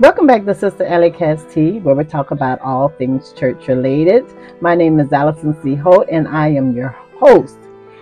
[0.00, 4.24] Welcome back to Sister Alicatz Tea, where we talk about all things church related.
[4.60, 5.76] My name is Allison C.
[5.76, 7.58] Holt, and I am your host.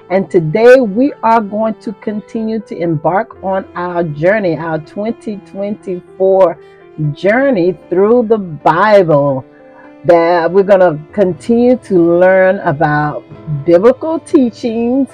[0.09, 6.59] And today we are going to continue to embark on our journey, our 2024
[7.13, 9.45] journey through the Bible.
[10.07, 13.23] That we're going to continue to learn about
[13.67, 15.11] biblical teachings,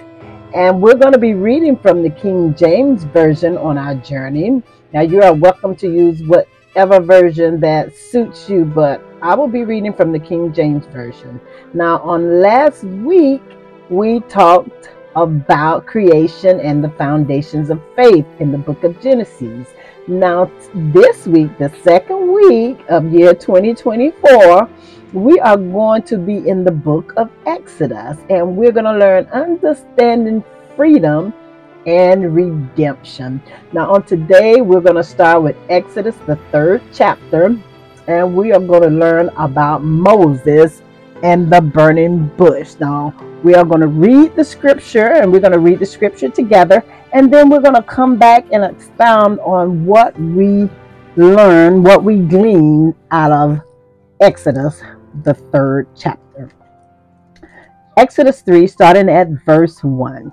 [0.54, 4.62] and we're going to be reading from the King James Version on our journey.
[4.94, 6.22] Now, you are welcome to use
[6.78, 11.40] whatever version that suits you, but I will be reading from the King James Version.
[11.74, 13.42] Now, on last week,
[13.90, 19.66] we talked about creation and the foundations of faith in the book of Genesis.
[20.06, 24.68] Now, this week, the second week of year 2024,
[25.12, 29.26] we are going to be in the book of Exodus and we're going to learn
[29.32, 30.44] understanding
[30.76, 31.34] freedom
[31.88, 33.40] and redemption.
[33.72, 37.58] Now, on today, we're going to start with Exodus, the third chapter,
[38.06, 40.82] and we are going to learn about Moses
[41.22, 42.74] and the burning bush.
[42.78, 46.28] Now, we are going to read the scripture and we're going to read the scripture
[46.28, 50.68] together, and then we're going to come back and expound on what we
[51.16, 53.62] learn, what we glean out of
[54.20, 54.82] Exodus,
[55.22, 56.50] the third chapter.
[57.96, 60.30] Exodus 3, starting at verse 1.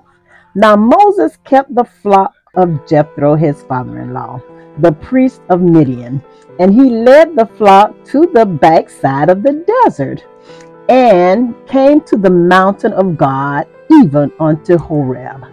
[0.57, 4.41] Now Moses kept the flock of Jethro, his father in law,
[4.79, 6.23] the priest of Midian,
[6.59, 10.23] and he led the flock to the backside of the desert
[10.87, 15.43] and came to the mountain of God, even unto Horeb.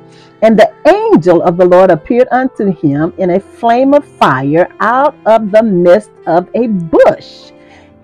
[0.42, 5.17] And the angel of the Lord appeared unto him in a flame of fire out
[5.27, 7.50] of the midst of a bush.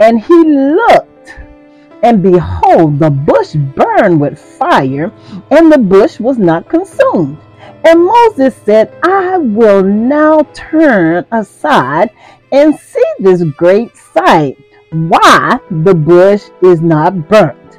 [0.01, 1.18] And he looked,
[2.03, 5.13] and behold, the bush burned with fire,
[5.51, 7.39] and the bush was not consumed.
[7.85, 12.11] And Moses said, I will now turn aside
[12.53, 14.59] and see this great sight
[14.91, 17.79] why the bush is not burnt.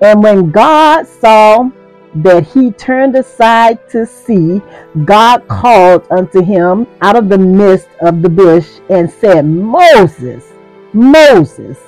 [0.00, 1.70] And when God saw
[2.16, 4.62] that he turned aside to see,
[5.04, 10.44] God called unto him out of the midst of the bush and said, Moses,
[10.92, 11.78] Moses.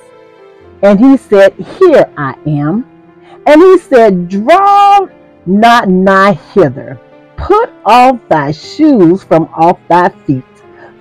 [0.81, 2.85] And he said, Here I am.
[3.45, 5.07] And he said, Draw
[5.45, 6.99] not nigh hither.
[7.37, 10.43] Put off thy shoes from off thy feet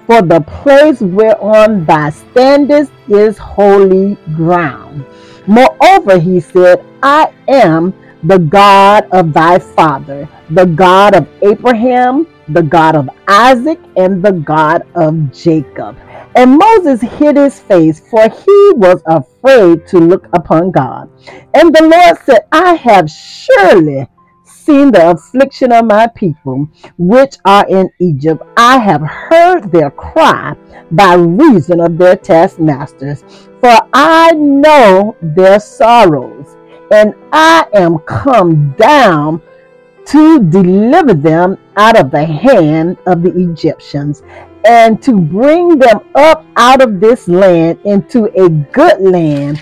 [0.09, 5.05] for the place whereon thou standest is holy ground.
[5.47, 12.63] Moreover, he said, I am the God of thy father, the God of Abraham, the
[12.63, 15.95] God of Isaac, and the God of Jacob.
[16.35, 21.11] And Moses hid his face, for he was afraid to look upon God.
[21.55, 24.07] And the Lord said, I have surely
[24.45, 26.69] seen the affliction of my people
[26.99, 28.43] which are in Egypt.
[28.57, 30.55] I have heard their cry
[30.91, 33.23] by reason of their taskmasters,
[33.61, 36.57] for I know their sorrows,
[36.91, 39.43] and I am come down
[40.07, 44.23] to deliver them out of the hand of the Egyptians
[44.65, 49.61] and to bring them up out of this land into a good land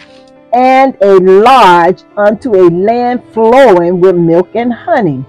[0.53, 5.25] and a large unto a land flowing with milk and honey,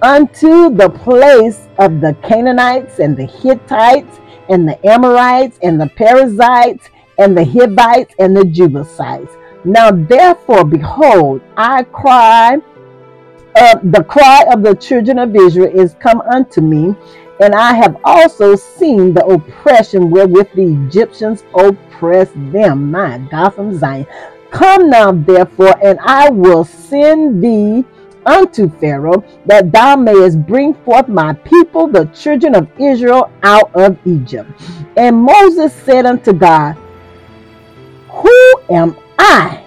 [0.00, 6.88] unto the place of the Canaanites and the Hittites and the Amorites and the Perizzites
[7.18, 9.36] and the Hivites and the Jebusites.
[9.64, 12.58] Now therefore, behold, I cry,
[13.54, 16.94] uh, the cry of the children of Israel is come unto me,
[17.42, 22.90] and I have also seen the oppression wherewith the Egyptians oppress them.
[22.90, 24.06] My God from Zion.
[24.50, 27.84] Come now, therefore, and I will send thee
[28.26, 33.98] unto Pharaoh, that thou mayest bring forth my people, the children of Israel, out of
[34.06, 34.48] Egypt.
[34.96, 36.76] And Moses said unto God,
[38.10, 39.64] Who am I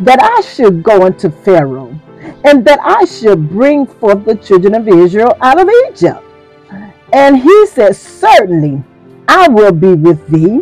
[0.00, 1.98] that I should go unto Pharaoh,
[2.44, 6.25] and that I should bring forth the children of Israel out of Egypt?
[7.16, 8.84] And he said, Certainly
[9.28, 10.60] I will be with thee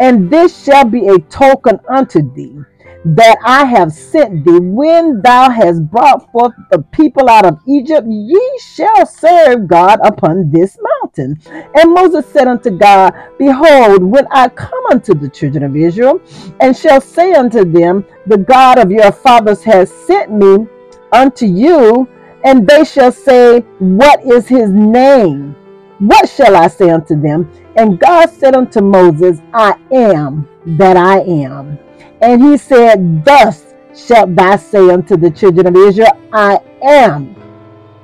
[0.00, 2.60] and this shall be a token unto thee
[3.04, 4.58] that I have sent thee.
[4.60, 10.50] When thou hast brought forth the people out of Egypt, ye shall serve God upon
[10.50, 11.40] this mountain.
[11.74, 16.20] And Moses said unto God, Behold, when I come unto the children of Israel,
[16.60, 20.66] and shall say unto them, The God of your fathers has sent me
[21.12, 22.08] unto you,
[22.44, 25.55] and they shall say, What is his name?
[25.98, 27.50] What shall I say unto them?
[27.76, 31.78] And God said unto Moses, I am that I am.
[32.20, 37.36] And he said, Thus shalt thou say unto the children of Israel, I am,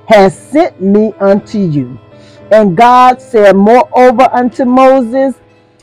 [0.08, 2.00] has sent me unto you.
[2.50, 5.36] And God said moreover unto Moses,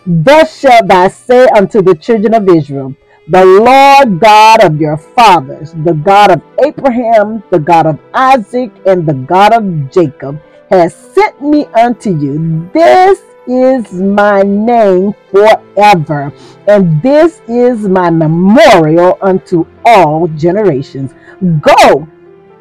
[0.05, 2.95] Thus shalt thou say unto the children of Israel,
[3.27, 9.07] The Lord God of your fathers, the God of Abraham, the God of Isaac, and
[9.07, 12.69] the God of Jacob, has sent me unto you.
[12.73, 16.31] This is my name forever,
[16.67, 21.13] and this is my memorial unto all generations.
[21.61, 22.07] Go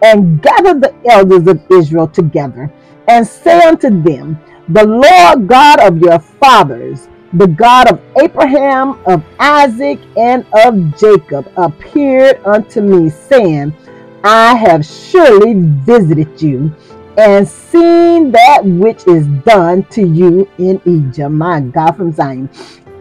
[0.02, 2.72] and gather the elders of Israel together,
[3.08, 4.38] and say unto them,
[4.70, 11.52] The Lord God of your fathers, the God of Abraham, of Isaac, and of Jacob,
[11.58, 13.74] appeared unto me, saying,
[14.24, 16.74] I have surely visited you
[17.18, 22.48] and seen that which is done to you in Egypt, my God from Zion.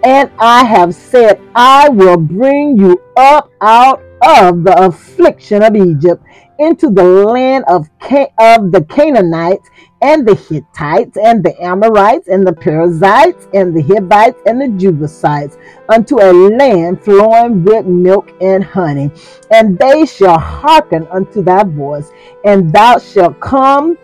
[0.03, 6.23] And I have said, I will bring you up out of the affliction of Egypt
[6.59, 9.69] into the land of, Can- of the Canaanites
[10.01, 15.57] and the Hittites and the Amorites and the Perizzites and the Hivites and the Jebusites
[15.89, 19.11] unto a land flowing with milk and honey.
[19.51, 22.11] And they shall hearken unto thy voice,
[22.43, 23.97] and thou shalt come,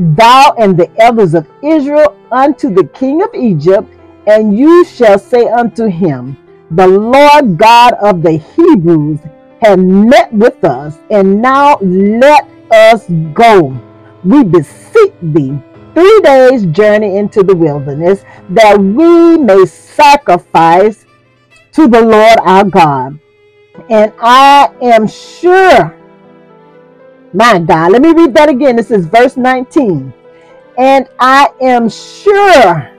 [0.00, 3.88] thou and the elders of Israel, unto the king of Egypt,
[4.26, 6.36] and you shall say unto him,
[6.70, 9.20] The Lord God of the Hebrews
[9.60, 13.78] hath met with us, and now let us go.
[14.24, 15.58] We beseech thee
[15.94, 21.04] three days' journey into the wilderness, that we may sacrifice
[21.72, 23.18] to the Lord our God.
[23.88, 25.94] And I am sure,
[27.32, 28.76] my God, let me read that again.
[28.76, 30.12] This is verse 19.
[30.78, 32.90] And I am sure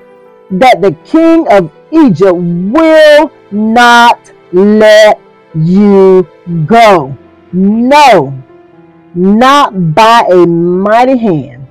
[0.51, 5.19] that the king of Egypt will not let
[5.55, 6.27] you
[6.65, 7.17] go.
[7.51, 8.43] No,
[9.15, 11.67] not by a mighty hand.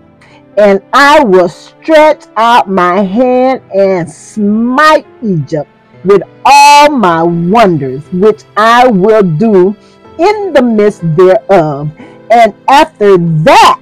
[0.58, 5.70] And I will stretch out my hand and smite Egypt
[6.04, 9.74] with all my wonders, which I will do
[10.18, 11.90] in the midst thereof.
[12.30, 13.80] And after that,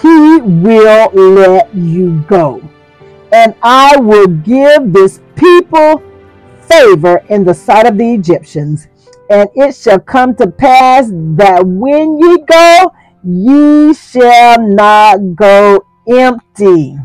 [0.00, 2.62] he will let you go.
[3.32, 6.02] And I will give this people
[6.62, 8.88] favor in the sight of the Egyptians.
[9.30, 12.92] And it shall come to pass that when ye go,
[13.22, 16.96] ye shall not go empty,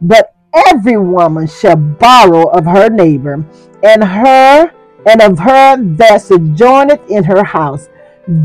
[0.00, 0.34] but
[0.68, 3.44] every woman shall borrow of her neighbor,
[3.82, 4.70] and her
[5.06, 7.88] and of her that sojourneth in her house,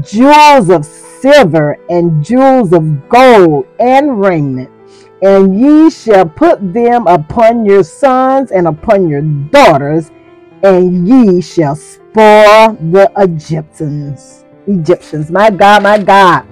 [0.01, 0.85] jewels of
[1.21, 4.69] silver and jewels of gold and raiment.
[5.21, 10.11] And ye shall put them upon your sons and upon your daughters,
[10.63, 14.45] and ye shall spoil the Egyptians.
[14.67, 16.45] Egyptians, my God, my God.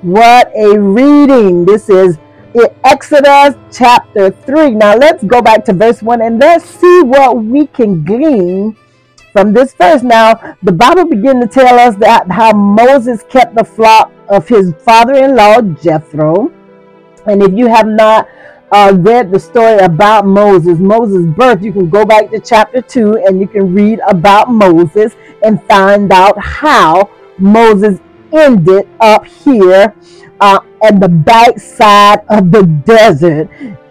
[0.00, 1.66] What a reading.
[1.66, 2.18] This is
[2.54, 4.70] in Exodus chapter 3.
[4.70, 8.76] Now let's go back to verse 1 and let's see what we can glean
[9.38, 10.02] from this verse.
[10.02, 14.74] Now, the Bible begins to tell us that how Moses kept the flock of his
[14.80, 16.52] father-in-law Jethro.
[17.26, 18.28] And if you have not
[18.72, 23.26] uh, read the story about Moses, Moses' birth, you can go back to chapter 2
[23.28, 25.14] and you can read about Moses
[25.44, 27.08] and find out how
[27.38, 28.00] Moses
[28.32, 29.94] ended up here
[30.40, 33.48] uh, at the backside of the desert,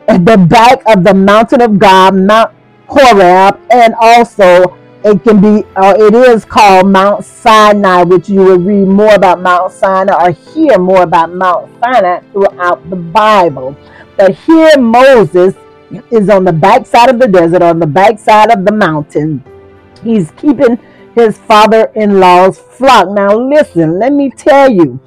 [0.09, 2.53] at the back of the mountain of God, Mount
[2.87, 4.77] Horeb, and also
[5.07, 9.41] it can be, or it is called Mount Sinai, which you will read more about
[9.41, 13.75] Mount Sinai or hear more about Mount Sinai throughout the Bible.
[14.17, 15.55] But here Moses
[16.11, 19.43] is on the backside of the desert, on the backside of the mountain.
[20.03, 20.77] He's keeping
[21.15, 23.09] his father-in-law's flock.
[23.09, 24.99] Now listen, let me tell you,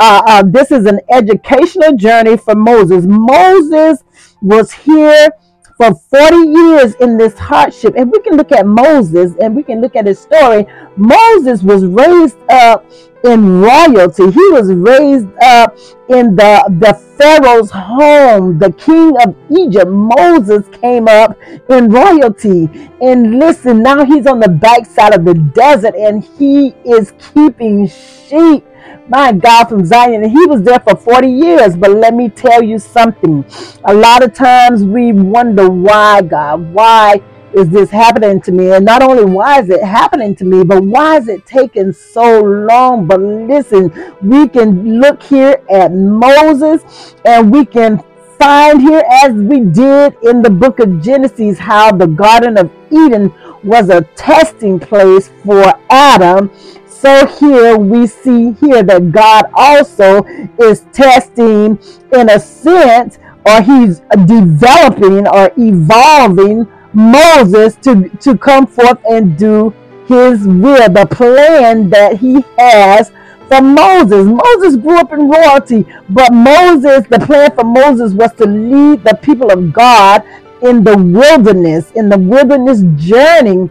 [0.00, 3.04] uh, uh, this is an educational journey for Moses.
[3.06, 4.02] Moses
[4.40, 5.28] was here
[5.76, 7.94] for 40 years in this hardship.
[7.96, 10.66] And we can look at Moses and we can look at his story.
[10.96, 12.84] Moses was raised up
[13.24, 14.30] in royalty.
[14.30, 15.76] He was raised up
[16.08, 19.90] in the, the Pharaoh's home, the king of Egypt.
[19.90, 21.36] Moses came up
[21.68, 22.70] in royalty.
[23.02, 28.64] And listen, now he's on the backside of the desert and he is keeping sheep
[29.08, 30.22] my God, from Zion.
[30.22, 31.76] And he was there for 40 years.
[31.76, 33.44] But let me tell you something.
[33.84, 37.22] A lot of times we wonder why, God, why
[37.52, 38.72] is this happening to me?
[38.72, 42.40] And not only why is it happening to me, but why is it taking so
[42.40, 43.06] long?
[43.06, 43.90] But listen,
[44.22, 48.02] we can look here at Moses and we can
[48.38, 53.32] find here, as we did in the book of Genesis, how the Garden of Eden
[53.66, 56.50] was a testing place for Adam
[56.98, 60.24] so here we see here that God also
[60.58, 61.78] is testing
[62.12, 69.74] in a sense or he's developing or evolving Moses to, to come forth and do
[70.08, 73.12] his will, the plan that he has
[73.46, 74.26] for Moses.
[74.26, 79.18] Moses grew up in royalty, but Moses, the plan for Moses was to lead the
[79.22, 80.24] people of God
[80.62, 83.70] in the wilderness, in the wilderness journey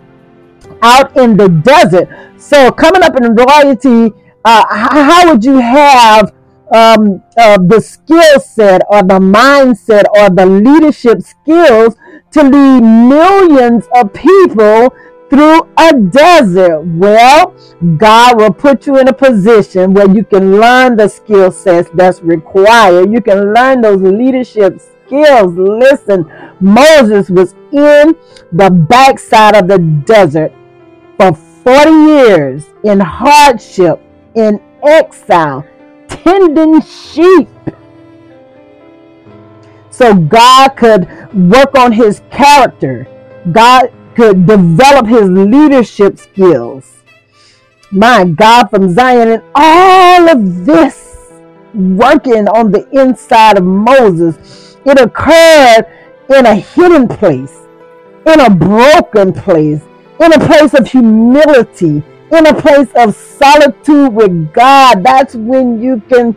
[0.82, 2.10] out in the desert.
[2.38, 4.14] So, coming up in royalty,
[4.44, 6.34] uh, how would you have
[6.72, 11.96] um, uh, the skill set or the mindset or the leadership skills
[12.32, 14.94] to lead millions of people
[15.30, 16.82] through a desert?
[16.82, 17.56] Well,
[17.98, 22.22] God will put you in a position where you can learn the skill sets that's
[22.22, 23.12] required.
[23.12, 25.56] You can learn those leadership skills.
[25.56, 28.16] Listen, Moses was in
[28.52, 30.52] the backside of the desert
[31.18, 34.00] for 40 years in hardship,
[34.36, 35.66] in exile,
[36.08, 37.50] tending sheep.
[39.90, 43.08] So God could work on his character.
[43.52, 47.04] God could develop his leadership skills.
[47.92, 51.32] My God from Zion, and all of this
[51.74, 55.86] working on the inside of Moses, it occurred
[56.30, 57.62] in a hidden place,
[58.26, 59.82] in a broken place,
[60.20, 65.04] in a place of humility, in a place of solitude with God.
[65.04, 66.34] That's when you can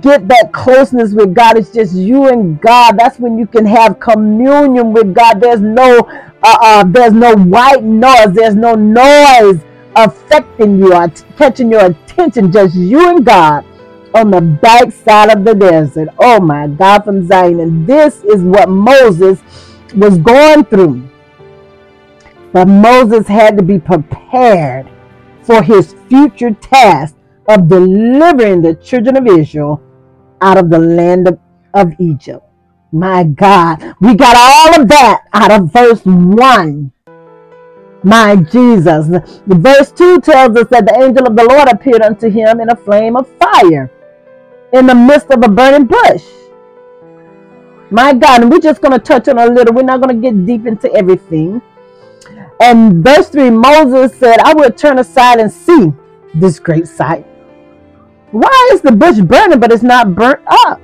[0.00, 1.56] get that closeness with God.
[1.56, 2.98] It's just you and God.
[2.98, 5.40] That's when you can have communion with God.
[5.40, 5.98] There's no
[6.42, 8.32] uh, uh, there's no white noise.
[8.32, 9.62] There's no noise
[9.94, 12.52] affecting you or catching your attention.
[12.52, 13.64] Just you and God
[14.16, 16.08] on the backside of the desert.
[16.18, 17.60] Oh my God, from Zion.
[17.60, 19.42] And this is what Moses
[19.94, 21.06] was going through.
[22.52, 24.90] But Moses had to be prepared
[25.42, 27.14] for his future task
[27.48, 29.82] of delivering the children of Israel
[30.40, 31.38] out of the land of,
[31.74, 32.42] of Egypt.
[32.92, 36.92] My God, we got all of that out of verse 1.
[38.02, 39.08] My Jesus.
[39.46, 42.76] Verse 2 tells us that the angel of the Lord appeared unto him in a
[42.76, 43.90] flame of fire
[44.76, 46.24] in the midst of a burning bush.
[47.90, 49.74] My God, and we're just going to touch on a little.
[49.74, 51.62] We're not going to get deep into everything.
[52.60, 55.92] And verse 3 Moses said, I will turn aside and see
[56.34, 57.24] this great sight.
[58.32, 60.80] Why is the bush burning, but it's not burnt up?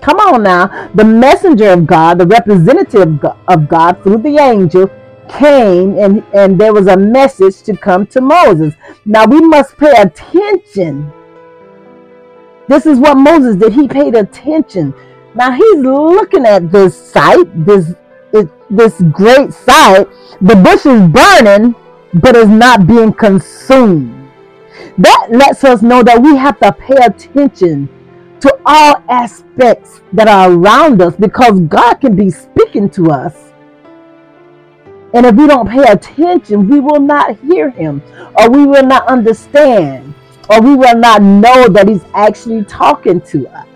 [0.00, 0.90] Come on now.
[0.94, 4.90] The messenger of God, the representative of God through the angel,
[5.28, 8.74] came and, and there was a message to come to Moses.
[9.04, 11.12] Now we must pay attention.
[12.70, 13.72] This is what Moses did.
[13.72, 14.94] He paid attention.
[15.34, 17.94] Now he's looking at this sight, this
[18.32, 20.06] it, this great sight,
[20.40, 21.74] the bush is burning,
[22.14, 24.30] but is not being consumed.
[24.98, 27.88] That lets us know that we have to pay attention
[28.38, 33.52] to all aspects that are around us because God can be speaking to us.
[35.12, 38.00] And if we don't pay attention, we will not hear Him,
[38.38, 40.14] or we will not understand,
[40.50, 43.66] or we will not know that He's actually talking to us.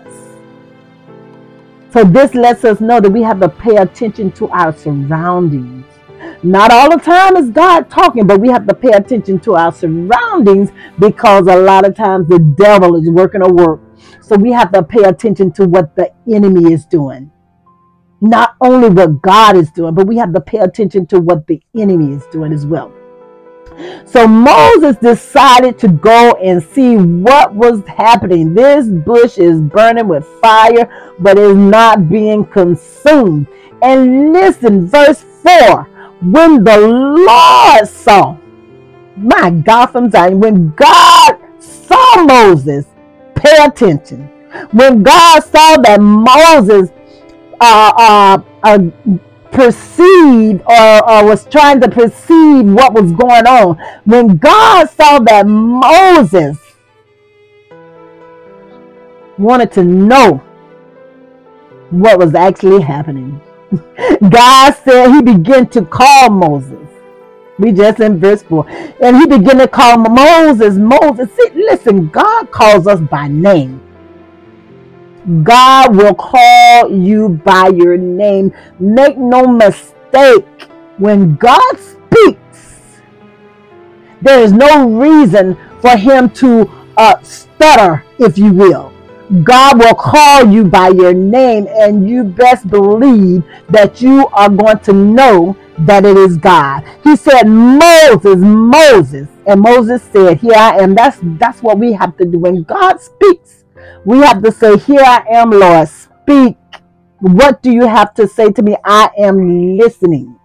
[1.91, 5.85] So this lets us know that we have to pay attention to our surroundings.
[6.43, 9.71] Not all the time is God talking, but we have to pay attention to our
[9.71, 13.79] surroundings because a lot of times the devil is working a work.
[14.21, 17.31] So we have to pay attention to what the enemy is doing.
[18.19, 21.61] Not only what God is doing, but we have to pay attention to what the
[21.77, 22.91] enemy is doing as well.
[24.05, 28.53] So Moses decided to go and see what was happening.
[28.53, 30.89] This bush is burning with fire,
[31.19, 33.47] but is not being consumed.
[33.81, 35.89] And listen, verse 4
[36.21, 38.37] when the Lord saw,
[39.15, 42.85] my God from Zion, when God saw Moses,
[43.35, 44.27] pay attention.
[44.71, 46.89] When God saw that Moses
[47.59, 48.79] uh, uh, uh,
[49.55, 53.77] perceived or, or was trying to perceive what was going on.
[54.03, 56.57] When God saw that Moses
[59.37, 60.43] wanted to know
[61.89, 63.41] what was actually happening,
[64.29, 66.87] God said he began to call Moses.
[67.57, 68.67] We just in verse 4.
[69.01, 71.33] And he began to call Moses, Moses.
[71.35, 73.81] See, listen, God calls us by name.
[75.43, 78.53] God will call you by your name.
[78.79, 80.45] Make no mistake,
[80.97, 83.01] when God speaks,
[84.21, 88.93] there is no reason for him to uh, stutter, if you will.
[89.43, 94.79] God will call you by your name, and you best believe that you are going
[94.79, 96.83] to know that it is God.
[97.03, 99.27] He said, Moses, Moses.
[99.47, 100.95] And Moses said, Here I am.
[100.95, 102.39] That's that's what we have to do.
[102.39, 103.54] When God speaks,
[104.03, 106.57] we have to say, Here I am, Lord, speak.
[107.19, 108.75] What do you have to say to me?
[108.83, 110.37] I am listening.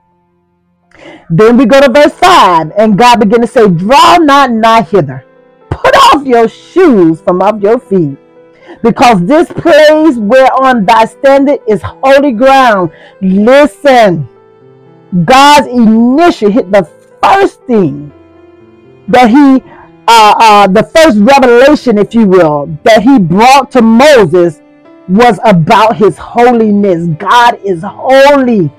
[1.28, 5.24] Then we go to verse 5, and God began to say, Draw not nigh hither.
[5.70, 8.18] Put off your shoes from off your feet,
[8.82, 12.92] because this place whereon thy standeth is holy ground.
[13.20, 14.28] Listen,
[15.24, 16.84] God's initial hit the
[17.22, 18.12] first thing
[19.08, 19.62] that he
[20.12, 24.60] uh, uh, the first revelation, if you will, that he brought to Moses
[25.06, 27.06] was about his holiness.
[27.16, 28.72] God is holy.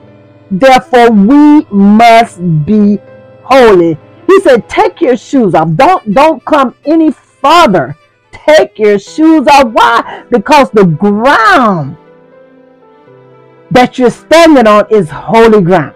[0.52, 3.00] Therefore, we must be
[3.44, 3.98] holy.
[4.28, 5.70] He said, Take your shoes off.
[5.76, 7.96] Don't, don't come any farther.
[8.34, 9.68] Take your shoes off.
[9.68, 10.26] Why?
[10.30, 11.96] Because the ground
[13.72, 15.96] that you're standing on is holy ground.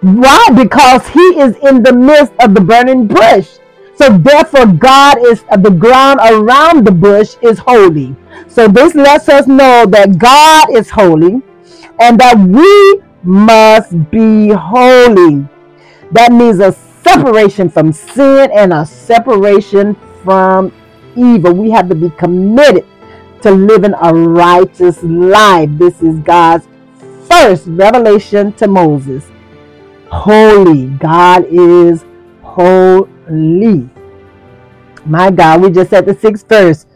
[0.00, 0.48] Why?
[0.52, 3.58] Because he is in the midst of the burning bush.
[3.96, 8.14] So therefore, God is uh, the ground around the bush is holy.
[8.46, 11.42] So this lets us know that God is holy
[11.98, 15.48] and that we must be holy.
[16.12, 20.72] That means a separation from sin and a separation from
[21.16, 21.54] evil.
[21.54, 22.84] We have to be committed
[23.42, 25.70] to living a righteous life.
[25.72, 26.68] This is God's
[27.28, 29.24] first revelation to Moses.
[30.10, 30.86] Holy.
[30.86, 32.04] God is
[32.42, 33.15] holy.
[35.04, 36.86] My God, we just at the sixth verse.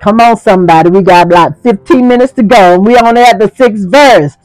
[0.00, 0.90] Come on, somebody.
[0.90, 2.78] We got like 15 minutes to go.
[2.78, 4.36] We only at the sixth verse.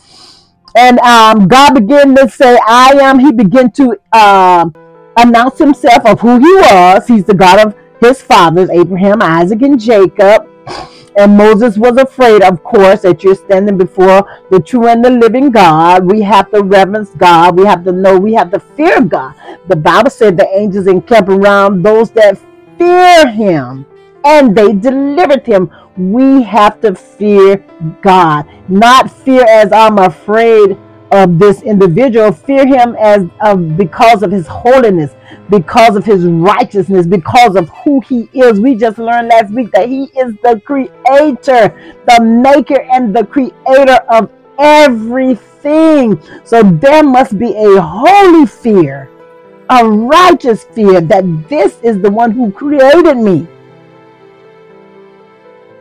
[0.76, 3.20] And um, God began to say, I am.
[3.20, 4.66] He began to uh,
[5.18, 7.08] announce himself of who he was.
[7.08, 10.50] He's the God of his fathers, Abraham, Isaac, and Jacob.
[11.16, 15.52] And Moses was afraid, of course, that you're standing before the true and the living
[15.52, 16.06] God.
[16.06, 17.58] We have to reverence God.
[17.58, 19.36] We have to know, we have to fear God.
[19.68, 22.40] The Bible said the angels encamp around those that
[22.78, 23.86] fear him
[24.26, 25.70] and they delivered him.
[25.98, 27.64] We have to fear
[28.02, 30.78] God, not fear as I'm afraid
[31.14, 32.32] of this individual.
[32.32, 35.12] Fear him as uh, because of his holiness,
[35.50, 38.60] because of his righteousness, because of who he is.
[38.60, 44.00] We just learned last week that he is the creator, the maker, and the creator
[44.10, 46.20] of everything.
[46.44, 49.10] So there must be a holy fear,
[49.70, 53.48] a righteous fear that this is the one who created me.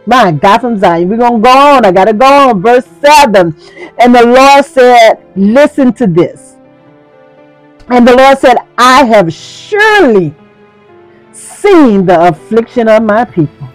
[0.07, 1.09] My God from Zion.
[1.09, 1.85] We're going to go on.
[1.85, 2.62] I got to go on.
[2.62, 3.57] Verse 7.
[3.99, 6.57] And the Lord said, Listen to this.
[7.88, 10.35] And the Lord said, I have surely
[11.33, 13.69] seen the affliction of my people,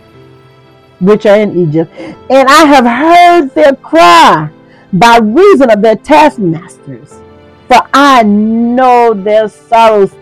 [0.99, 4.49] which are in Egypt, and I have heard their cry
[4.93, 7.21] by reason of their taskmasters,
[7.67, 10.15] for I know their sorrows.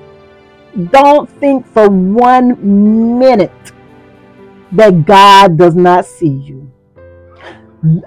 [0.92, 3.52] Don't think for one minute
[4.76, 6.72] that God does not see you.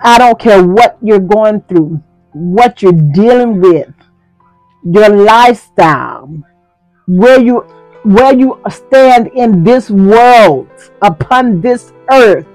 [0.02, 2.02] I don't care what you're going through,
[2.32, 3.92] what you're dealing with,
[4.84, 6.42] your lifestyle,
[7.06, 7.66] where you
[8.04, 10.68] where you stand in this world,
[11.02, 12.46] upon this earth.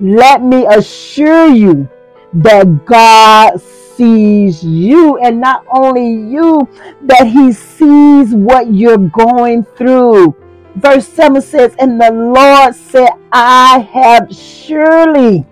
[0.00, 1.88] Let me assure you
[2.32, 6.68] that God sees you and not only you,
[7.02, 10.34] that he sees what you're going through
[10.76, 15.44] verse 7 says, And the Lord said, I have surely,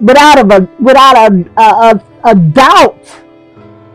[0.00, 3.22] without a without a, a, a doubt,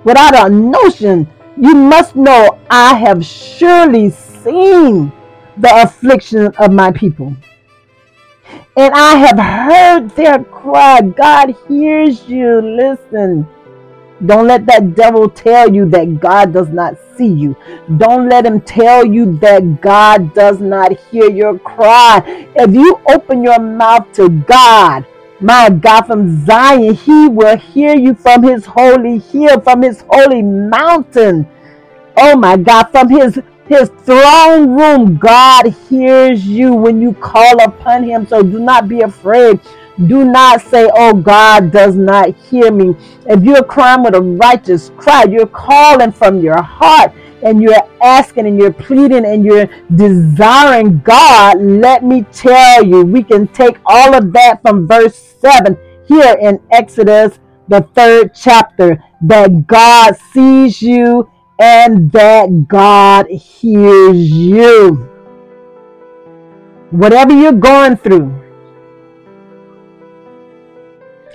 [0.04, 5.12] without a notion, you must know I have surely seen
[5.58, 7.36] the affliction of my people.
[8.78, 11.02] And I have heard their cry.
[11.02, 12.62] God hears you.
[12.62, 13.48] Listen.
[14.26, 17.56] Don't let that devil tell you that God does not see you.
[17.98, 22.48] Don't let him tell you that God does not hear your cry.
[22.56, 25.06] If you open your mouth to God,
[25.42, 30.42] my God, from Zion, he will hear you from his holy hill, from his holy
[30.42, 31.48] mountain.
[32.18, 38.04] Oh my God, from his his throne room, God hears you when you call upon
[38.04, 38.28] him.
[38.28, 39.60] So do not be afraid.
[40.08, 42.96] Do not say, Oh, God does not hear me.
[43.28, 48.48] If you're crying with a righteous cry, you're calling from your heart and you're asking
[48.48, 51.62] and you're pleading and you're desiring God.
[51.62, 56.60] Let me tell you, we can take all of that from verse 7 here in
[56.72, 65.10] Exodus, the third chapter, that God sees you and that God hears you.
[66.92, 68.34] Whatever you're going through,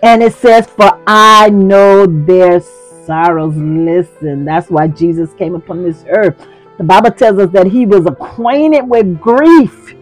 [0.05, 2.61] and it says, For I know their
[3.07, 3.57] sorrows.
[3.57, 6.47] Listen, that's why Jesus came upon this earth.
[6.77, 9.95] The Bible tells us that he was acquainted with grief.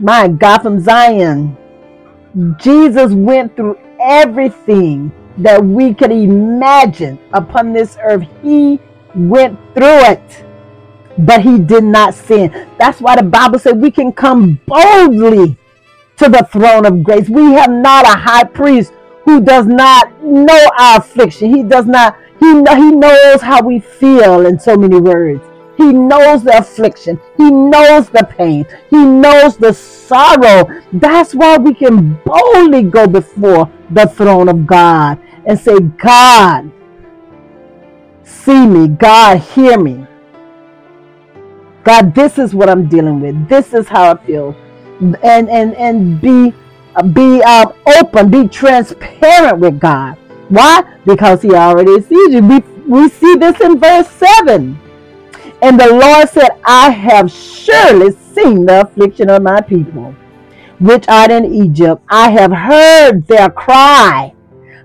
[0.00, 1.56] My God from Zion.
[2.58, 8.26] Jesus went through everything that we could imagine upon this earth.
[8.42, 8.80] He
[9.14, 10.44] went through it,
[11.18, 12.66] but he did not sin.
[12.78, 15.58] That's why the Bible said we can come boldly
[16.18, 17.28] to the throne of grace.
[17.28, 18.92] We have not a high priest
[19.24, 21.54] who does not know our affliction.
[21.54, 25.42] He does not, he, know, he knows how we feel in so many words.
[25.76, 27.20] He knows the affliction.
[27.36, 28.66] He knows the pain.
[28.90, 30.82] He knows the sorrow.
[30.92, 36.72] That's why we can boldly go before the throne of God and say, God,
[38.24, 38.88] see me.
[38.88, 40.04] God, hear me.
[41.84, 43.48] God, this is what I'm dealing with.
[43.48, 44.56] This is how I feel.
[45.00, 46.52] And and and be
[47.12, 50.16] be um, open, be transparent with God.
[50.48, 50.82] Why?
[51.06, 52.42] Because He already sees you.
[52.42, 54.78] We, we see this in verse 7.
[55.60, 60.14] And the Lord said, I have surely seen the affliction of my people,
[60.78, 62.02] which are in Egypt.
[62.08, 64.34] I have heard their cry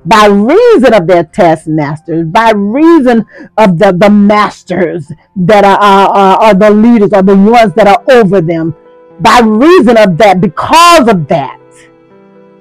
[0.05, 3.25] by reason of their taskmasters, by reason
[3.57, 8.03] of the, the masters that are, are, are the leaders, are the ones that are
[8.11, 8.75] over them,
[9.19, 11.59] by reason of that, because of that.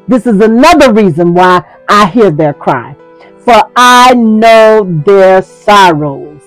[0.08, 2.96] This is another reason why I hear their cry.
[3.38, 6.42] For I know their sorrows.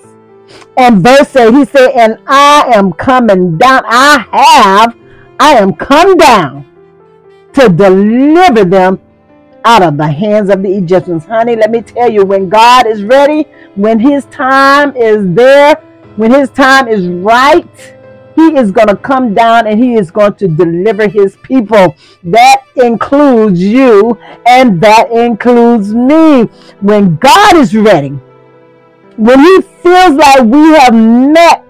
[0.76, 3.82] And verse 8, he said, And I am coming down.
[3.86, 4.96] I have,
[5.40, 6.64] I am come down
[7.54, 9.00] to deliver them
[9.64, 11.24] out of the hands of the Egyptians.
[11.24, 13.42] Honey, let me tell you, when God is ready,
[13.74, 15.74] when his time is there,
[16.16, 17.95] when his time is right,
[18.36, 21.96] he is going to come down and he is going to deliver his people.
[22.22, 26.42] That includes you and that includes me.
[26.80, 28.10] When God is ready,
[29.16, 31.64] when he feels like we have met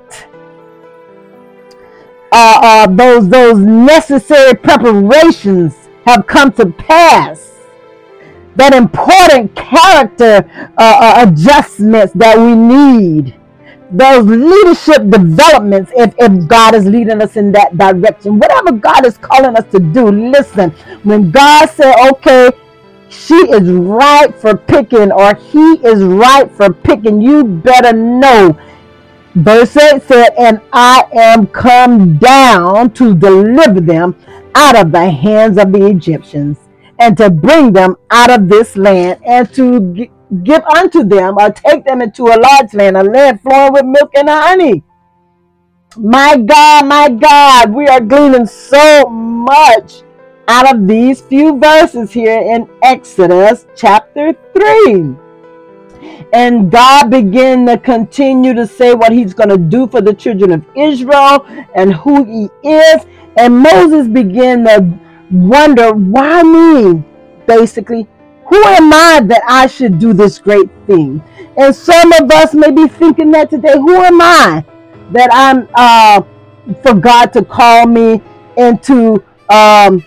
[2.33, 5.75] uh, uh, those those necessary preparations
[6.05, 7.53] have come to pass,
[8.57, 10.45] that important character
[10.77, 13.37] uh, uh adjustments that we need
[13.91, 18.39] those leadership developments if, if God is leading us in that direction.
[18.39, 20.71] Whatever God is calling us to do, listen,
[21.03, 22.51] when God said, okay,
[23.09, 28.59] she is right for picking or he is right for picking, you better know.
[29.35, 34.17] Verse 8 said, And I am come down to deliver them
[34.55, 36.59] out of the hands of the Egyptians
[36.99, 40.09] and to bring them out of this land and to
[40.43, 44.11] give unto them or take them into a large land, a land flowing with milk
[44.15, 44.83] and honey.
[45.97, 50.03] My God, my God, we are gleaning so much
[50.49, 55.17] out of these few verses here in Exodus chapter 3.
[56.33, 60.53] And God began to continue to say what he's going to do for the children
[60.53, 63.07] of Israel and who he is.
[63.37, 64.99] And Moses began to
[65.31, 67.03] wonder, why me?
[67.47, 68.07] Basically,
[68.49, 71.23] who am I that I should do this great thing?
[71.57, 73.73] And some of us may be thinking that today.
[73.73, 74.65] Who am I
[75.11, 76.23] that I'm uh,
[76.83, 78.23] for God to call me
[78.57, 80.05] into um,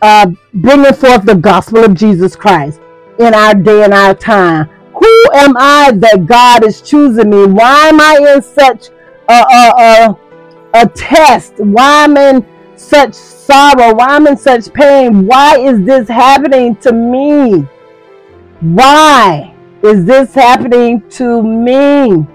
[0.00, 2.80] uh, bringing forth the gospel of Jesus Christ
[3.18, 4.70] in our day and our time?
[4.94, 7.46] Who am I that God is choosing me?
[7.46, 8.88] Why am I in such
[9.28, 10.18] a, a, a,
[10.74, 11.54] a test?
[11.58, 13.94] Why am I in such sorrow?
[13.94, 15.26] Why am I in such pain?
[15.26, 17.68] Why is this happening to me?
[18.64, 22.26] Why is this happening to me?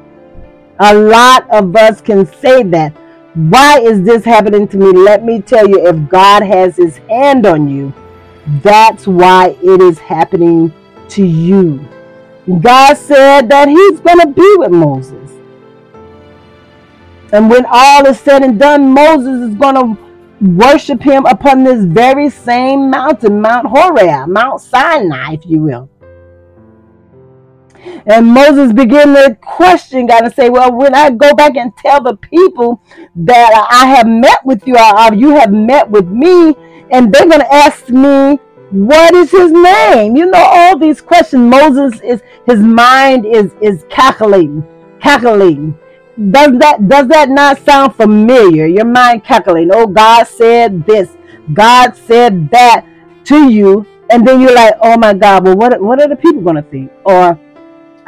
[0.77, 2.93] A lot of us can say that.
[3.33, 4.91] Why is this happening to me?
[4.91, 7.91] Let me tell you, if God has his hand on you,
[8.61, 10.71] that's why it is happening
[11.09, 11.83] to you.
[12.61, 15.31] God said that he's going to be with Moses.
[17.33, 19.97] And when all is said and done, Moses is going to
[20.41, 25.89] worship him upon this very same mountain, Mount Horeb, Mount Sinai, if you will.
[28.05, 32.01] And Moses began to question God and say, Well, when I go back and tell
[32.01, 32.81] the people
[33.15, 36.55] that I have met with you, or you have met with me,
[36.91, 38.39] and they're going to ask me,
[38.71, 40.15] What is his name?
[40.15, 41.41] You know, all these questions.
[41.41, 44.63] Moses is, his mind is, is calculating,
[44.99, 45.77] calculating.
[46.31, 48.65] Does that, does that not sound familiar?
[48.65, 49.71] Your mind calculating.
[49.73, 51.15] Oh, God said this,
[51.53, 52.85] God said that
[53.25, 53.85] to you.
[54.11, 56.63] And then you're like, Oh my God, well, what, what are the people going to
[56.63, 56.91] think?
[57.05, 57.39] Or,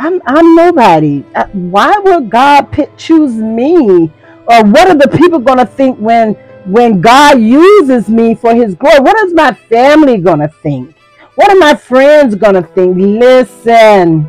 [0.01, 1.23] I'm I'm nobody.
[1.35, 4.11] Uh, why would God pick, choose me?
[4.47, 6.33] Or what are the people going to think when
[6.65, 8.99] when God uses me for His glory?
[8.99, 10.95] What is my family going to think?
[11.35, 12.97] What are my friends going to think?
[12.97, 14.27] Listen,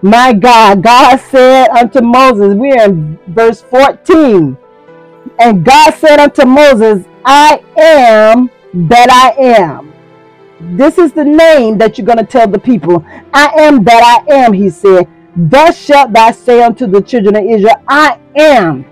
[0.00, 4.56] my God, God said unto Moses, we're in verse 14.
[5.38, 8.50] And God said unto Moses, I am
[8.88, 9.90] that I am
[10.60, 13.04] This is the name that you're going to tell the people.
[13.32, 15.08] I am that I am, he said.
[15.34, 18.84] Thus shalt thou say unto the children of Israel, I am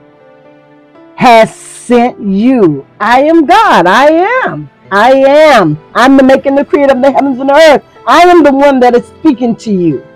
[1.16, 2.87] has sent you.
[3.00, 3.87] I am God.
[3.87, 4.07] I
[4.46, 4.70] am.
[4.90, 5.76] I am.
[5.94, 7.85] I'm the making the creator of the heavens and the earth.
[8.07, 10.07] I am the one that is speaking to you.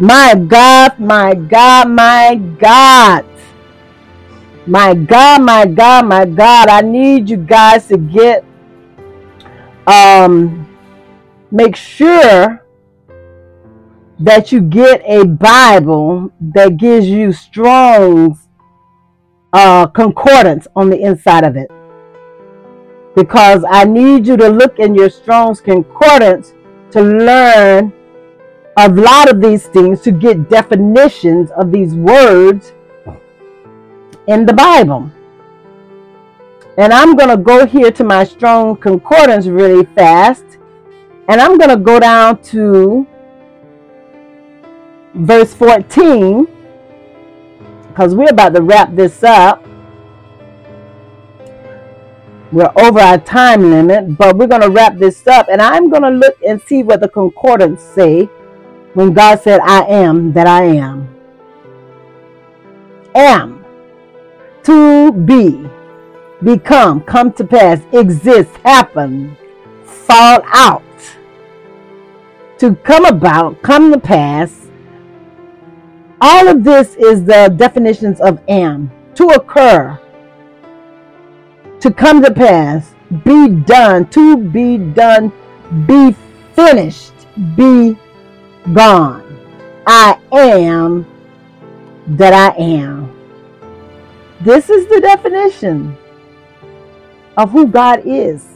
[0.00, 3.24] My God, my God, my God.
[4.66, 6.68] My God, my God, my God.
[6.68, 8.44] I need you guys to get
[9.86, 10.65] um
[11.50, 12.64] make sure
[14.18, 18.48] that you get a Bible that gives you Strong's
[19.52, 21.70] uh, concordance on the inside of it.
[23.14, 26.52] Because I need you to look in your Strong's concordance
[26.90, 27.92] to learn
[28.76, 32.72] a lot of these things, to get definitions of these words
[34.26, 35.10] in the Bible.
[36.78, 40.44] And I'm going to go here to my Strong Concordance really fast.
[41.28, 43.06] And I'm going to go down to
[45.14, 46.46] verse 14
[47.88, 49.66] because we're about to wrap this up.
[52.52, 55.48] We're over our time limit, but we're going to wrap this up.
[55.50, 58.28] And I'm going to look and see what the concordance say
[58.94, 61.08] when God said, I am that I am.
[63.14, 63.64] Am.
[64.62, 65.68] To be.
[66.42, 67.00] Become.
[67.00, 67.82] Come to pass.
[67.92, 68.50] Exist.
[68.58, 69.36] Happen.
[69.84, 70.85] Fall out.
[72.58, 73.62] To come about.
[73.62, 74.66] Come to pass
[76.20, 79.98] all of this is the definitions of am to occur,
[81.80, 85.30] to come to pass, be done, to be done,
[85.86, 86.16] be
[86.54, 87.12] finished,
[87.54, 87.98] be
[88.72, 89.22] gone.
[89.86, 91.06] I am
[92.08, 93.12] that I am.
[94.40, 95.96] This is the definition
[97.36, 98.55] of who God is.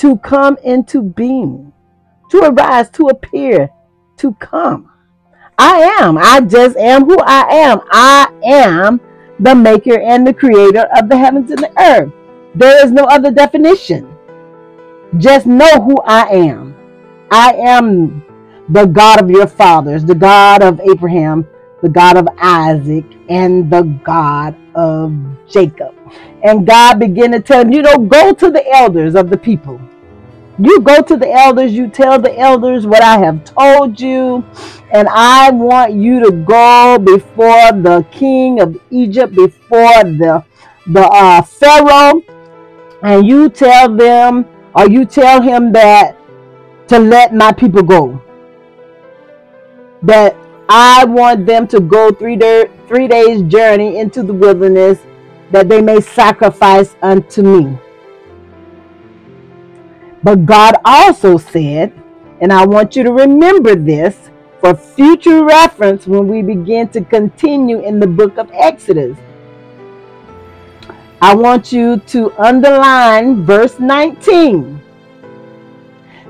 [0.00, 1.70] To come into being,
[2.30, 3.68] to arise, to appear,
[4.16, 4.90] to come.
[5.58, 6.16] I am.
[6.16, 7.80] I just am who I am.
[7.90, 8.98] I am
[9.38, 12.10] the maker and the creator of the heavens and the earth.
[12.54, 14.10] There is no other definition.
[15.18, 16.74] Just know who I am.
[17.30, 18.24] I am
[18.70, 21.46] the God of your fathers, the God of Abraham,
[21.82, 25.14] the God of Isaac, and the God of
[25.46, 25.94] Jacob.
[26.42, 29.78] And God began to tell him, you know, go to the elders of the people
[30.62, 34.44] you go to the elders, you tell the elders what I have told you,
[34.92, 40.44] and I want you to go before the king of Egypt, before the
[40.86, 42.22] the uh, Pharaoh,
[43.02, 46.16] and you tell them, or you tell him that
[46.88, 48.20] to let my people go.
[50.02, 50.36] That
[50.68, 54.98] I want them to go three day, three days journey into the wilderness,
[55.52, 57.78] that they may sacrifice unto me.
[60.22, 61.92] But God also said,
[62.40, 64.30] and I want you to remember this
[64.60, 69.16] for future reference when we begin to continue in the book of Exodus.
[71.22, 74.80] I want you to underline verse 19.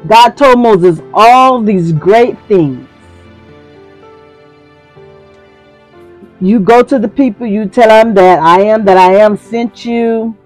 [0.06, 2.86] God told Moses all these great things.
[6.40, 9.84] You go to the people, you tell them that I am that I am sent
[9.84, 10.36] you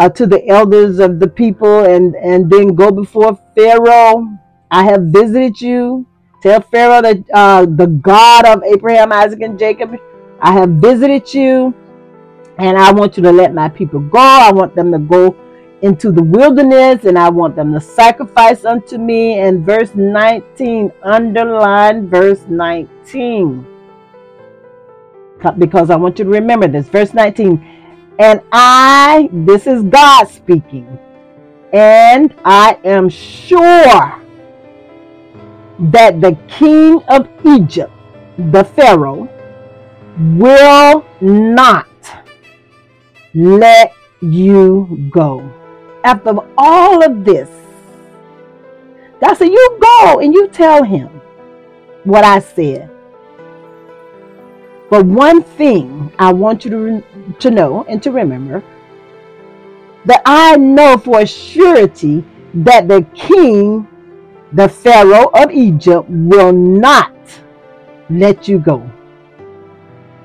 [0.00, 4.26] uh, to the elders of the people and, and then go before Pharaoh.
[4.70, 6.06] I have visited you.
[6.42, 9.94] Tell Pharaoh that uh, the God of Abraham, Isaac, and Jacob,
[10.40, 11.74] I have visited you.
[12.56, 14.18] And I want you to let my people go.
[14.18, 15.36] I want them to go
[15.82, 19.38] into the wilderness and I want them to sacrifice unto me.
[19.40, 23.66] And verse 19, underline verse 19.
[25.58, 26.88] Because I want you to remember this.
[26.88, 27.79] Verse 19
[28.20, 30.98] and I, this is God speaking,
[31.72, 34.20] and I am sure
[35.78, 37.90] that the king of Egypt,
[38.36, 39.26] the Pharaoh,
[40.36, 41.88] will not
[43.34, 45.40] let you go.
[46.04, 47.48] After all of this,
[49.22, 51.08] God said, You go and you tell him
[52.04, 52.90] what I said.
[54.90, 58.62] But one thing I want you to, to know and to remember
[60.04, 62.24] that I know for a surety
[62.54, 63.86] that the king,
[64.52, 67.14] the Pharaoh of Egypt, will not
[68.10, 68.90] let you go.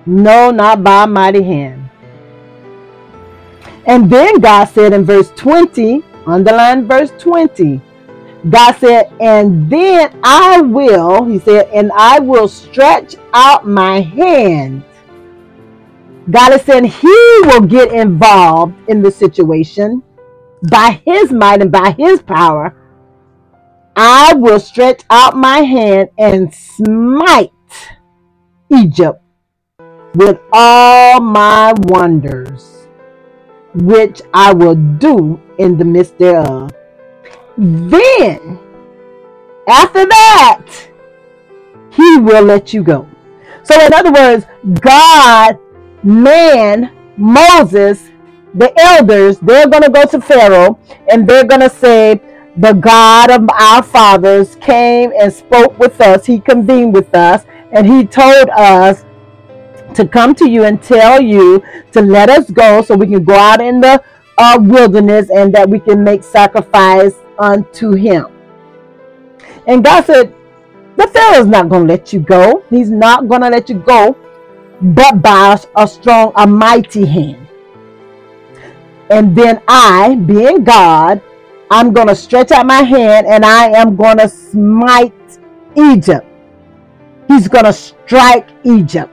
[0.08, 1.90] No, not by a mighty hand.
[3.86, 7.82] And then God said in verse 20, underline verse 20,
[8.50, 14.84] God said, and then I will, he said, and I will stretch out my hand
[16.30, 20.02] God is saying He will get involved in the situation
[20.72, 22.76] by His might and by His power.
[23.96, 27.52] I will stretch out my hand and smite
[28.74, 29.22] Egypt
[30.16, 32.88] with all my wonders,
[33.76, 36.72] which I will do in the midst thereof.
[37.58, 38.60] Then,
[39.68, 40.66] after that,
[41.92, 43.08] He will let you go.
[43.64, 44.46] So, in other words,
[44.82, 45.58] God,
[46.04, 48.10] man, Moses,
[48.54, 52.22] the elders, they're going to go to Pharaoh and they're going to say,
[52.58, 56.26] The God of our fathers came and spoke with us.
[56.26, 59.04] He convened with us and he told us
[59.94, 61.64] to come to you and tell you
[61.94, 64.04] to let us go so we can go out in the
[64.38, 68.28] uh, wilderness and that we can make sacrifice unto him.
[69.68, 70.34] And God said,
[70.96, 72.64] the Pharaoh's not going to let you go.
[72.70, 74.16] He's not going to let you go,
[74.82, 77.48] but by a strong, a mighty hand.
[79.10, 81.22] And then I, being God,
[81.70, 85.14] I'm going to stretch out my hand and I am going to smite
[85.76, 86.26] Egypt.
[87.28, 89.12] He's going to strike Egypt.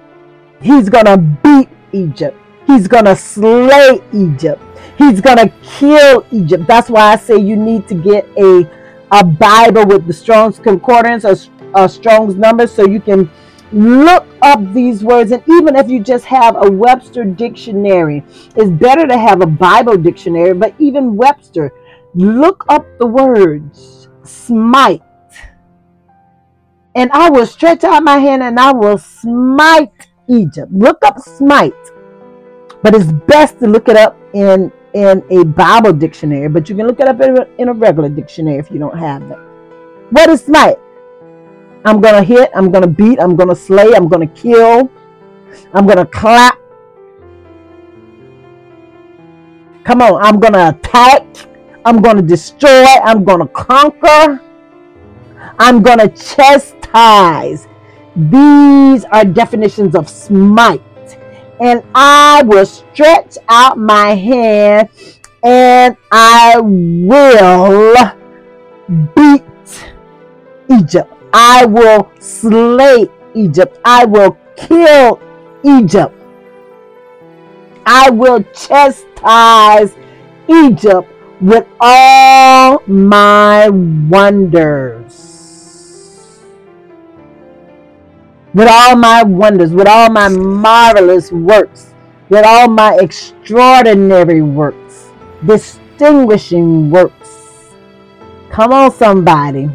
[0.60, 2.38] He's going to beat Egypt.
[2.66, 4.62] He's going to slay Egypt.
[4.98, 6.66] He's going to kill Egypt.
[6.66, 8.68] That's why I say you need to get a,
[9.10, 11.36] a Bible with the Strong's Concordance or,
[11.74, 13.30] or Strong's numbers so you can
[13.72, 15.32] look up these words.
[15.32, 18.22] And even if you just have a Webster dictionary,
[18.56, 21.72] it's better to have a Bible dictionary, but even Webster,
[22.14, 25.02] look up the words smite.
[26.94, 30.70] And I will stretch out my hand and I will smite Egypt.
[30.72, 31.72] Look up smite.
[32.82, 36.86] But it's best to look it up in in a Bible dictionary, but you can
[36.86, 39.38] look it up in a, in a regular dictionary if you don't have it.
[40.10, 40.78] What is smite?
[41.84, 44.34] I'm going to hit, I'm going to beat, I'm going to slay, I'm going to
[44.34, 44.90] kill,
[45.72, 46.58] I'm going to clap.
[49.84, 51.24] Come on, I'm going to attack,
[51.84, 54.40] I'm going to destroy, I'm going to conquer,
[55.58, 57.66] I'm going to chastise.
[58.14, 60.82] These are definitions of smite.
[61.62, 64.88] And I will stretch out my hand
[65.44, 67.94] and I will
[69.14, 69.84] beat
[70.68, 71.12] Egypt.
[71.32, 73.78] I will slay Egypt.
[73.84, 75.20] I will kill
[75.62, 76.14] Egypt.
[77.86, 79.94] I will chastise
[80.48, 81.08] Egypt
[81.40, 85.31] with all my wonders.
[88.54, 91.94] With all my wonders, with all my marvelous works,
[92.28, 95.08] with all my extraordinary works,
[95.46, 97.70] distinguishing works.
[98.50, 99.70] Come on, somebody.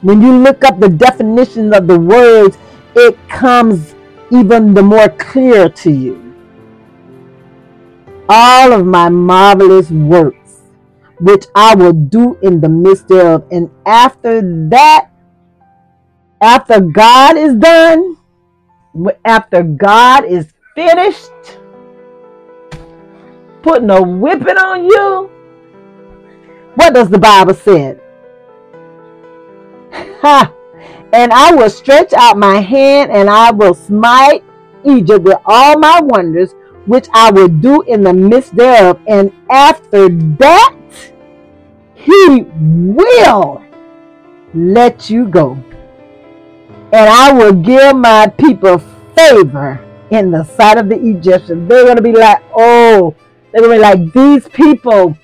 [0.00, 2.58] When you look up the definitions of the words,
[2.94, 3.94] it comes
[4.30, 6.34] even the more clear to you.
[8.28, 10.62] All of my marvelous works,
[11.20, 13.44] which I will do in the midst of.
[13.50, 15.10] And after that,
[16.44, 18.18] after God is done,
[19.24, 21.58] after God is finished
[23.62, 25.30] putting a whipping on you,
[26.74, 27.96] what does the Bible say?
[30.20, 30.52] Ha!
[31.14, 34.44] And I will stretch out my hand and I will smite
[34.84, 36.54] Egypt with all my wonders,
[36.84, 39.00] which I will do in the midst thereof.
[39.06, 40.76] And after that,
[41.94, 43.62] he will
[44.52, 45.56] let you go
[46.94, 48.78] and I will give my people
[49.16, 51.68] favor in the sight of the Egyptians.
[51.68, 53.16] They're going to be like, oh,
[53.50, 55.18] they're going to be like, these people,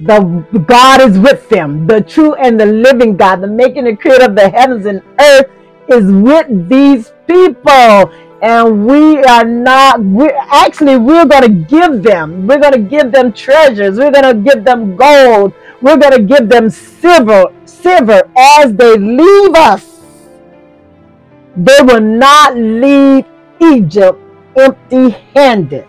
[0.00, 0.18] the
[0.66, 1.86] God is with them.
[1.86, 5.46] The true and the living God, the making and creator of the heavens and earth
[5.86, 8.10] is with these people.
[8.42, 13.12] And we are not, we're actually, we're going to give them, we're going to give
[13.12, 13.96] them treasures.
[13.96, 15.54] We're going to give them gold.
[15.80, 19.95] We're going to give them silver, silver as they leave us
[21.56, 23.24] they will not leave
[23.60, 24.18] Egypt
[24.56, 25.86] empty handed.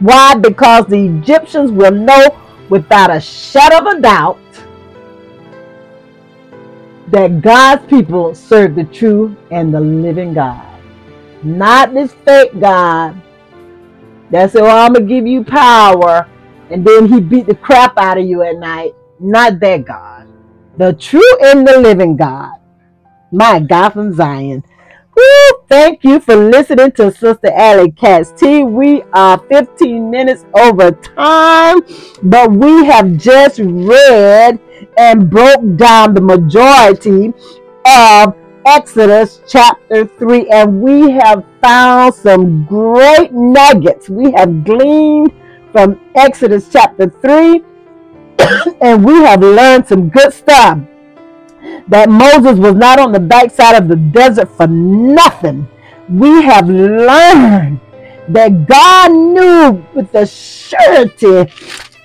[0.00, 0.36] Why?
[0.36, 2.38] Because the Egyptians will know
[2.68, 4.38] without a shadow of a doubt
[7.08, 10.64] that God's people serve the true and the living God.
[11.42, 13.20] Not this fake God
[14.30, 16.28] that said, oh, well, I'm going to give you power
[16.70, 18.94] and then he beat the crap out of you at night.
[19.18, 20.28] Not that God.
[20.76, 22.58] The true and the living God.
[23.32, 24.62] My God from Zion.
[25.18, 28.62] Woo, thank you for listening to Sister Alicatz Tea.
[28.62, 31.80] We are 15 minutes over time,
[32.22, 34.60] but we have just read
[34.96, 37.32] and broke down the majority
[37.84, 44.08] of Exodus chapter 3, and we have found some great nuggets.
[44.08, 45.32] We have gleaned
[45.72, 47.64] from Exodus chapter 3,
[48.82, 50.78] and we have learned some good stuff.
[51.88, 55.68] That Moses was not on the backside of the desert for nothing.
[56.08, 57.80] We have learned
[58.28, 61.50] that God knew with the surety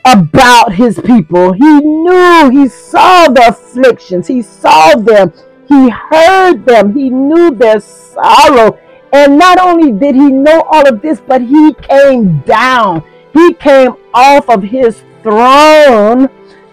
[0.05, 1.53] about his people.
[1.53, 5.33] He knew, he saw the afflictions, he saw them,
[5.67, 8.77] he heard them, he knew their sorrow.
[9.11, 13.03] And not only did he know all of this, but he came down.
[13.33, 16.29] He came off of his throne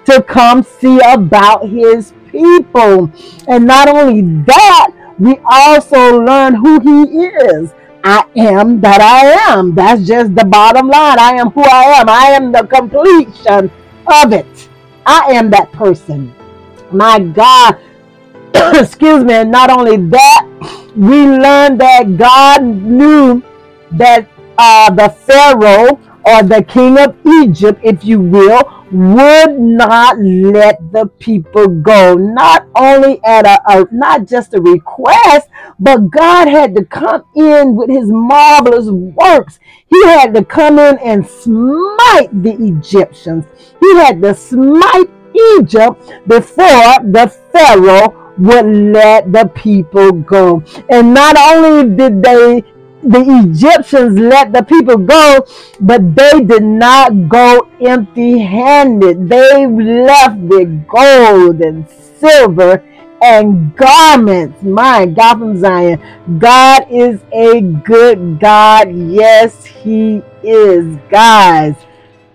[0.06, 3.10] to come see about his people.
[3.48, 7.74] And not only that, we also learn who he is.
[8.02, 9.74] I am that I am.
[9.74, 11.18] That's just the bottom line.
[11.18, 12.08] I am who I am.
[12.08, 13.70] I am the completion
[14.06, 14.68] of it.
[15.04, 16.34] I am that person.
[16.90, 17.78] My God.
[18.54, 19.34] Excuse me.
[19.34, 20.46] And not only that,
[20.96, 23.42] we learned that God knew
[23.92, 28.62] that uh, the Pharaoh or the king of Egypt, if you will,
[28.92, 32.14] would not let the people go.
[32.14, 35.48] Not only at a, a, not just a request,
[35.78, 39.58] but God had to come in with his marvelous works.
[39.86, 43.44] He had to come in and smite the Egyptians.
[43.80, 45.10] He had to smite
[45.58, 50.62] Egypt before the Pharaoh would let the people go.
[50.88, 52.64] And not only did they
[53.02, 55.46] the Egyptians let the people go,
[55.80, 59.28] but they did not go empty handed.
[59.28, 62.84] They left with gold and silver
[63.22, 64.62] and garments.
[64.62, 66.00] My God from Zion.
[66.38, 68.94] God is a good God.
[68.94, 70.98] Yes, He is.
[71.10, 71.76] Guys,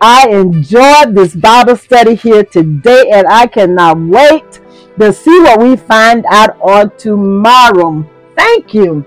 [0.02, 4.60] I enjoyed this Bible study here today, and I cannot wait
[5.00, 8.08] to see what we find out on tomorrow.
[8.36, 9.06] Thank you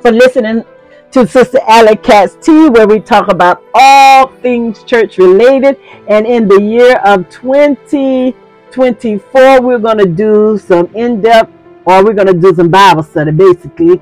[0.00, 0.64] for listening
[1.12, 5.78] to Sister Alicatz Tea, where we talk about all things church related.
[6.08, 11.52] And in the year of 2024, we're going to do some in depth,
[11.84, 14.00] or we're going to do some Bible study basically.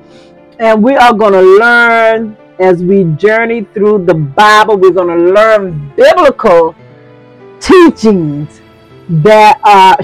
[0.60, 5.16] And we are going to learn as we journey through the Bible, we're going to
[5.32, 6.76] learn biblical
[7.58, 8.60] teachings
[9.08, 9.96] that uh,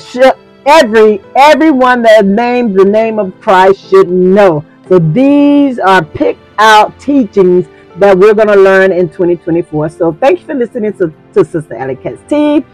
[0.67, 4.65] every everyone that names the name of Christ should know.
[4.89, 9.89] So these are picked out teachings that we're going to learn in 2024.
[9.89, 12.65] So thank you for listening to, to Sister Alicatz.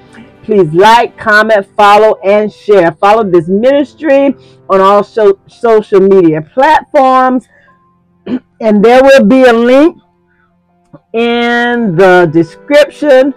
[0.42, 2.90] Please like, comment, follow, and share.
[2.92, 4.34] Follow this ministry
[4.68, 7.48] on all so, social media platforms.
[8.60, 9.98] And there will be a link
[11.12, 13.34] in the description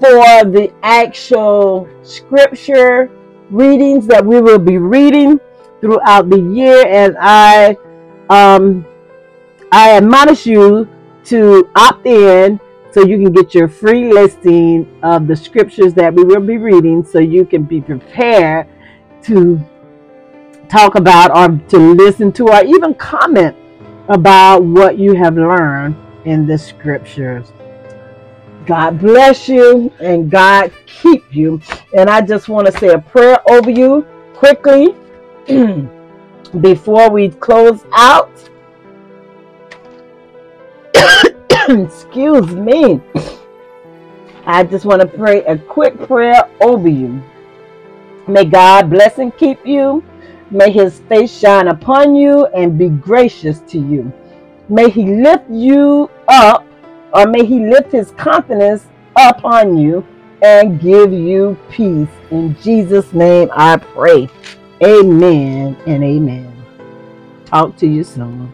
[0.00, 3.08] for the actual scripture
[3.50, 5.38] readings that we will be reading
[5.80, 6.84] throughout the year.
[6.88, 7.76] And I
[8.28, 8.84] um,
[9.74, 10.88] I admonish you
[11.24, 12.60] to opt in
[12.92, 17.04] so you can get your free listing of the scriptures that we will be reading
[17.04, 18.68] so you can be prepared
[19.22, 19.60] to
[20.68, 23.56] talk about or to listen to or even comment
[24.06, 27.52] about what you have learned in the scriptures.
[28.66, 31.60] God bless you and God keep you.
[31.98, 34.94] And I just want to say a prayer over you quickly
[36.60, 38.30] before we close out.
[41.68, 43.00] Excuse me.
[44.46, 47.22] I just want to pray a quick prayer over you.
[48.28, 50.04] May God bless and keep you.
[50.50, 54.12] May his face shine upon you and be gracious to you.
[54.68, 56.66] May he lift you up,
[57.12, 58.86] or may he lift his confidence
[59.16, 60.06] upon you
[60.42, 62.08] and give you peace.
[62.30, 64.28] In Jesus' name I pray.
[64.82, 66.52] Amen and amen.
[67.46, 68.52] Talk to you soon.